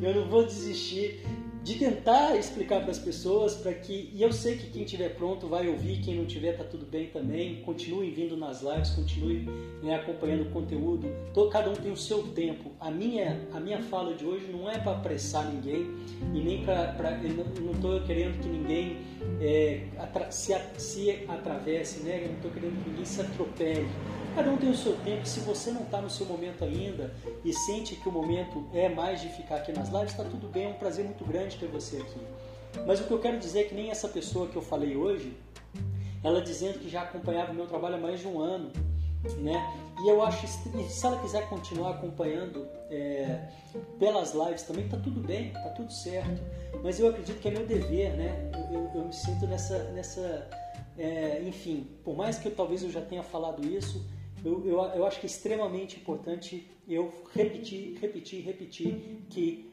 eu 0.00 0.14
não 0.14 0.28
vou 0.28 0.44
desistir 0.44 1.24
de 1.66 1.74
tentar 1.74 2.36
explicar 2.36 2.82
para 2.82 2.92
as 2.92 2.98
pessoas 2.98 3.56
para 3.56 3.74
que 3.74 4.12
e 4.14 4.22
eu 4.22 4.30
sei 4.30 4.56
que 4.56 4.70
quem 4.70 4.84
tiver 4.84 5.16
pronto 5.16 5.48
vai 5.48 5.66
ouvir 5.66 6.00
quem 6.00 6.14
não 6.14 6.24
tiver 6.24 6.52
tá 6.52 6.62
tudo 6.62 6.86
bem 6.86 7.08
também. 7.08 7.60
Continue 7.62 8.08
vindo 8.12 8.36
nas 8.36 8.62
lives 8.62 8.90
continue 8.90 9.48
né, 9.82 9.96
acompanhando 9.96 10.42
o 10.42 10.50
conteúdo. 10.52 11.08
Todo, 11.34 11.50
cada 11.50 11.68
um 11.68 11.74
tem 11.74 11.90
o 11.90 11.96
seu 11.96 12.22
tempo. 12.28 12.70
A 12.78 12.88
minha 12.88 13.48
a 13.52 13.58
minha 13.58 13.82
fala 13.82 14.14
de 14.14 14.24
hoje 14.24 14.46
não 14.46 14.70
é 14.70 14.78
para 14.78 14.92
apressar 14.92 15.52
ninguém 15.52 15.88
e 16.32 16.40
nem 16.40 16.64
para 16.64 16.94
não 17.60 17.72
estou 17.72 18.00
querendo 18.02 18.40
que 18.40 18.48
ninguém 18.48 18.98
é, 19.40 19.88
atra, 19.98 20.30
se, 20.30 20.54
se 20.78 21.10
atravesse 21.26 22.04
né? 22.04 22.22
Eu 22.22 22.28
não 22.28 22.36
estou 22.36 22.50
querendo 22.52 22.80
que 22.84 22.90
ninguém 22.90 23.04
se 23.04 23.20
atropele 23.22 23.88
Cada 24.36 24.50
um 24.50 24.58
tem 24.58 24.68
o 24.68 24.76
seu 24.76 24.94
tempo. 24.98 25.26
Se 25.26 25.40
você 25.40 25.70
não 25.70 25.80
está 25.80 25.98
no 25.98 26.10
seu 26.10 26.26
momento 26.26 26.62
ainda 26.62 27.10
e 27.42 27.54
sente 27.54 27.96
que 27.96 28.06
o 28.06 28.12
momento 28.12 28.68
é 28.74 28.86
mais 28.86 29.22
de 29.22 29.30
ficar 29.30 29.56
aqui 29.56 29.72
nas 29.72 29.88
lives, 29.88 30.10
está 30.10 30.24
tudo 30.24 30.46
bem. 30.46 30.66
É 30.66 30.68
um 30.68 30.74
prazer 30.74 31.06
muito 31.06 31.24
grande 31.24 31.56
ter 31.56 31.66
você 31.68 31.96
aqui. 31.96 32.20
Mas 32.86 33.00
o 33.00 33.04
que 33.04 33.12
eu 33.12 33.18
quero 33.18 33.38
dizer 33.38 33.60
é 33.60 33.64
que 33.64 33.74
nem 33.74 33.90
essa 33.90 34.06
pessoa 34.08 34.46
que 34.46 34.54
eu 34.54 34.60
falei 34.60 34.94
hoje, 34.94 35.34
ela 36.22 36.42
dizendo 36.42 36.78
que 36.80 36.90
já 36.90 37.00
acompanhava 37.00 37.50
o 37.50 37.54
meu 37.54 37.66
trabalho 37.66 37.94
há 37.94 37.98
mais 37.98 38.20
de 38.20 38.28
um 38.28 38.38
ano, 38.38 38.70
né? 39.38 39.58
E 40.04 40.06
eu 40.10 40.22
acho, 40.22 40.46
se 40.46 41.06
ela 41.06 41.18
quiser 41.22 41.48
continuar 41.48 41.92
acompanhando 41.92 42.68
é, 42.90 43.48
pelas 43.98 44.34
lives 44.34 44.64
também, 44.64 44.86
tá 44.86 44.98
tudo 44.98 45.18
bem, 45.18 45.54
tá 45.54 45.70
tudo 45.70 45.90
certo. 45.90 46.42
Mas 46.82 47.00
eu 47.00 47.08
acredito 47.08 47.40
que 47.40 47.48
é 47.48 47.52
meu 47.52 47.64
dever, 47.64 48.14
né? 48.14 48.50
Eu, 48.52 48.80
eu, 48.80 48.90
eu 48.96 49.04
me 49.06 49.14
sinto 49.14 49.46
nessa, 49.46 49.78
nessa 49.92 50.46
é, 50.98 51.42
enfim, 51.42 51.88
por 52.04 52.14
mais 52.14 52.38
que 52.38 52.48
eu, 52.48 52.54
talvez 52.54 52.82
eu 52.82 52.90
já 52.90 53.00
tenha 53.00 53.22
falado 53.22 53.66
isso, 53.66 54.04
eu, 54.44 54.66
eu, 54.66 54.80
eu 54.80 55.06
acho 55.06 55.20
que 55.20 55.26
é 55.26 55.30
extremamente 55.30 55.96
importante 55.96 56.68
eu 56.88 57.12
repetir, 57.34 57.98
repetir, 57.98 58.44
repetir 58.44 59.24
que 59.28 59.70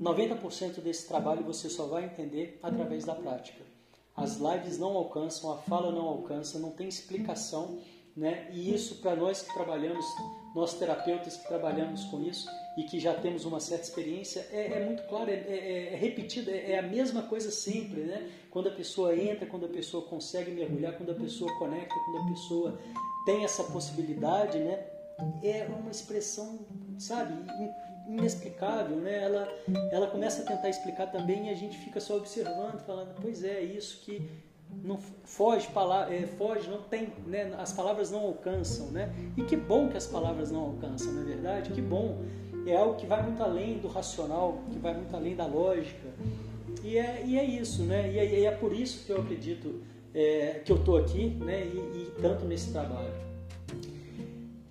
90% 0.00 0.80
desse 0.80 1.06
trabalho 1.06 1.44
você 1.44 1.68
só 1.68 1.86
vai 1.86 2.04
entender 2.04 2.58
através 2.62 3.04
da 3.04 3.14
prática. 3.14 3.62
As 4.16 4.36
lives 4.36 4.78
não 4.78 4.96
alcançam, 4.96 5.52
a 5.52 5.58
fala 5.58 5.92
não 5.92 6.06
alcança, 6.08 6.58
não 6.58 6.70
tem 6.70 6.88
explicação, 6.88 7.78
né? 8.16 8.48
E 8.52 8.74
isso 8.74 8.96
para 8.96 9.14
nós 9.14 9.42
que 9.42 9.54
trabalhamos, 9.54 10.04
nós 10.54 10.74
terapeutas 10.74 11.36
que 11.36 11.46
trabalhamos 11.46 12.04
com 12.06 12.20
isso 12.22 12.48
e 12.76 12.82
que 12.82 12.98
já 12.98 13.14
temos 13.14 13.44
uma 13.44 13.60
certa 13.60 13.84
experiência, 13.84 14.44
é, 14.50 14.72
é 14.72 14.84
muito 14.84 15.04
claro, 15.04 15.30
é, 15.30 15.34
é, 15.34 15.92
é 15.92 15.96
repetido, 15.96 16.50
é, 16.50 16.72
é, 16.72 16.78
a 16.78 16.82
mesma 16.82 17.22
coisa 17.22 17.50
sempre, 17.52 18.00
né? 18.00 18.28
Quando 18.50 18.68
a 18.68 18.72
pessoa 18.72 19.16
entra, 19.16 19.46
quando 19.46 19.66
a 19.66 19.68
pessoa 19.68 20.04
consegue 20.04 20.50
mergulhar, 20.50 20.96
quando 20.96 21.12
a 21.12 21.14
pessoa 21.14 21.56
conecta, 21.58 21.94
quando 21.94 22.24
a 22.24 22.28
pessoa 22.32 22.80
tem 23.24 23.44
essa 23.44 23.64
possibilidade, 23.64 24.58
né? 24.58 24.84
É 25.42 25.66
uma 25.68 25.90
expressão, 25.90 26.60
sabe, 26.98 27.34
inexplicável, 28.08 28.96
né? 28.96 29.22
Ela, 29.22 29.48
ela 29.92 30.06
começa 30.06 30.42
a 30.42 30.46
tentar 30.46 30.68
explicar 30.68 31.06
também 31.06 31.48
e 31.48 31.50
a 31.50 31.54
gente 31.54 31.76
fica 31.76 32.00
só 32.00 32.16
observando, 32.16 32.80
falando, 32.80 33.14
pois 33.20 33.44
é, 33.44 33.60
isso 33.60 34.00
que 34.00 34.28
não 34.82 34.98
foge, 35.24 35.68
é, 36.10 36.26
foge, 36.26 36.68
não 36.68 36.82
tem, 36.82 37.12
né? 37.26 37.52
As 37.58 37.72
palavras 37.72 38.10
não 38.10 38.20
alcançam, 38.20 38.86
né? 38.88 39.12
E 39.36 39.42
que 39.42 39.56
bom 39.56 39.88
que 39.88 39.96
as 39.96 40.06
palavras 40.06 40.50
não 40.50 40.60
alcançam, 40.60 41.12
na 41.12 41.22
é 41.22 41.24
verdade, 41.24 41.70
que 41.70 41.82
bom. 41.82 42.22
É 42.66 42.76
algo 42.76 42.96
que 42.96 43.06
vai 43.06 43.22
muito 43.22 43.42
além 43.42 43.78
do 43.78 43.88
racional, 43.88 44.58
que 44.70 44.78
vai 44.78 44.92
muito 44.94 45.14
além 45.14 45.34
da 45.34 45.46
lógica. 45.46 46.08
E 46.84 46.98
é, 46.98 47.22
e 47.24 47.38
é 47.38 47.44
isso, 47.44 47.82
né? 47.82 48.12
E 48.12 48.18
é, 48.18 48.40
e 48.40 48.44
é 48.44 48.50
por 48.50 48.72
isso 48.72 49.06
que 49.06 49.12
eu 49.12 49.20
acredito 49.20 49.80
é, 50.18 50.60
que 50.64 50.72
eu 50.72 50.76
estou 50.76 50.96
aqui, 50.96 51.28
né? 51.28 51.64
E, 51.64 51.76
e 51.76 52.12
tanto 52.20 52.44
nesse 52.44 52.72
trabalho. 52.72 53.12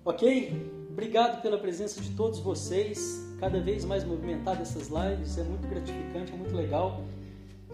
Ok? 0.04 0.52
Obrigado 0.90 1.40
pela 1.40 1.56
presença 1.56 2.02
de 2.02 2.10
todos 2.10 2.38
vocês. 2.38 3.26
Cada 3.40 3.58
vez 3.58 3.82
mais 3.84 4.04
movimentada 4.04 4.60
essas 4.60 4.88
lives, 4.88 5.38
é 5.38 5.44
muito 5.44 5.66
gratificante, 5.66 6.32
é 6.32 6.36
muito 6.36 6.54
legal 6.54 7.02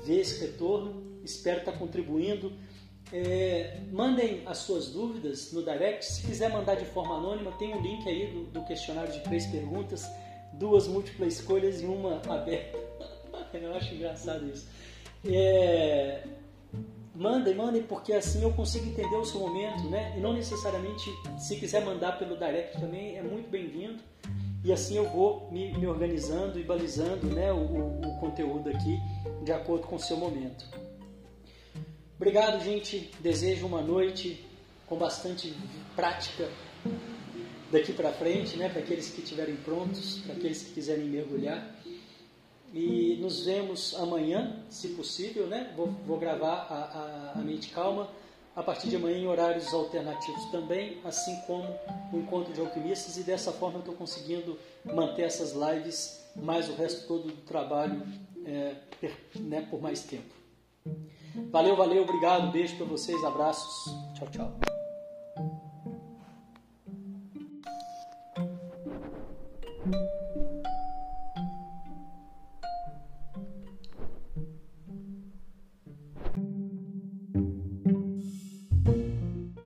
ver 0.05 0.21
esse 0.21 0.41
retorno. 0.41 1.03
Espero 1.25 1.61
estar 1.61 1.73
contribuindo. 1.73 2.53
É, 3.13 3.81
mandem 3.91 4.43
as 4.47 4.59
suas 4.59 4.91
dúvidas 4.91 5.53
no 5.53 5.65
direct. 5.65 6.05
Se 6.05 6.23
quiser 6.25 6.51
mandar 6.51 6.77
de 6.77 6.85
forma 6.85 7.17
anônima, 7.17 7.51
tem 7.53 7.75
um 7.75 7.81
link 7.81 8.09
aí 8.09 8.33
do, 8.33 8.45
do 8.45 8.65
questionário 8.67 9.13
de 9.13 9.21
três 9.25 9.47
perguntas, 9.47 10.09
duas 10.53 10.87
múltiplas 10.87 11.41
escolhas 11.41 11.81
e 11.81 11.87
uma 11.87 12.23
aberta. 12.33 12.79
Eu 13.53 13.75
acho 13.75 13.95
engraçado 13.95 14.47
isso. 14.49 14.69
É, 15.25 16.23
mandem, 17.15 17.55
mandem, 17.55 17.83
porque 17.83 18.13
assim 18.13 18.43
eu 18.43 18.53
consigo 18.53 18.87
entender 18.87 19.17
o 19.17 19.25
seu 19.25 19.41
momento, 19.41 19.85
né? 19.89 20.15
E 20.17 20.21
não 20.21 20.33
necessariamente, 20.33 21.11
se 21.39 21.57
quiser 21.57 21.85
mandar 21.85 22.19
pelo 22.19 22.37
direct 22.37 22.81
também, 22.81 23.17
é 23.17 23.23
muito 23.23 23.49
bem-vindo. 23.49 24.03
E 24.65 24.73
assim 24.73 24.97
eu 24.97 25.09
vou 25.11 25.49
me, 25.53 25.77
me 25.77 25.87
organizando 25.87 26.59
e 26.59 26.65
balizando 26.65 27.27
né, 27.27 27.53
o, 27.53 28.01
o, 28.01 28.19
conteúdo 28.19 28.71
aqui 28.71 28.99
de 29.45 29.53
acordo 29.53 29.87
com 29.87 29.97
o 29.97 30.01
seu 30.01 30.17
momento. 30.17 30.65
Obrigado, 32.17 32.65
gente. 32.65 33.11
Desejo 33.21 33.67
uma 33.67 33.83
noite 33.83 34.43
com 34.87 34.97
bastante 34.97 35.55
prática 35.95 36.49
daqui 37.71 37.93
para 37.93 38.13
frente, 38.13 38.57
né, 38.57 38.69
para 38.71 38.81
aqueles 38.81 39.11
que 39.11 39.21
estiverem 39.21 39.57
prontos, 39.57 40.21
para 40.21 40.35
aqueles 40.35 40.63
que 40.63 40.73
quiserem 40.73 41.05
mergulhar. 41.07 41.77
E 42.75 43.17
nos 43.21 43.45
vemos 43.45 43.95
amanhã, 43.95 44.57
se 44.69 44.89
possível, 44.89 45.47
né? 45.47 45.73
Vou, 45.77 45.87
vou 46.05 46.19
gravar 46.19 46.67
a, 46.69 46.75
a, 46.75 47.39
a, 47.39 47.43
Mente 47.43 47.71
Calma 47.71 48.09
a 48.57 48.65
partir 48.65 48.89
de 48.89 48.97
amanhã 48.97 49.17
em 49.17 49.29
horários 49.29 49.73
alternativos 49.73 50.45
também, 50.51 50.99
assim 51.05 51.37
como 51.47 51.69
o 52.13 52.19
Encontro 52.19 52.53
de 52.53 52.61
Alquimistas, 52.61 53.17
e 53.17 53.23
dessa 53.23 53.53
forma 53.53 53.77
eu 53.77 53.81
estou 53.81 53.95
conseguindo 53.95 54.59
manter 54.85 55.23
essas 55.23 55.53
lives 55.53 56.21
mais 56.35 56.69
o 56.69 56.75
resto 56.75 57.07
todo 57.07 57.29
do 57.29 57.43
trabalho 57.43 58.03
é, 58.45 58.75
né, 59.39 59.69
por 59.71 59.81
mais 59.81 60.03
tempo. 60.03 60.35
Valeu, 61.53 61.77
valeu, 61.77 62.03
obrigado, 62.03 62.51
beijo 62.51 62.77
para 62.77 62.87
vocês, 62.87 63.23
abraços, 63.25 63.93
tchau, 64.15 64.29
tchau. 64.33 64.74